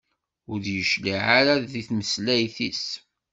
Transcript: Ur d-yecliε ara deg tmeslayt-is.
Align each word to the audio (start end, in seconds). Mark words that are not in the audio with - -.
Ur 0.49 0.57
d-yecliε 0.63 1.19
ara 1.39 1.53
deg 1.71 1.83
tmeslayt-is. 1.87 2.85